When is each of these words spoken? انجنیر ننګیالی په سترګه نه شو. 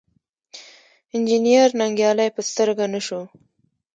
انجنیر 1.15 1.69
ننګیالی 1.79 2.27
په 2.35 2.41
سترګه 2.49 2.85
نه 2.93 2.99
شو. 3.05 3.21